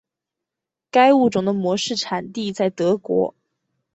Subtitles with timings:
[0.89, 3.35] 该物种的模式产地在德国。